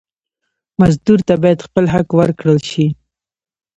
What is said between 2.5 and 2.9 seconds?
شي.